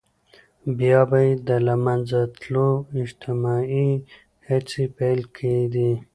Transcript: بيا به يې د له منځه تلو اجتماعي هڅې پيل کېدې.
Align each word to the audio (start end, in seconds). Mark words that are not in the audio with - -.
بيا 0.77 0.99
به 1.09 1.19
يې 1.27 1.31
د 1.47 1.49
له 1.67 1.75
منځه 1.85 2.19
تلو 2.39 2.69
اجتماعي 3.01 3.89
هڅې 4.47 4.83
پيل 4.97 5.19
کېدې. 5.35 5.91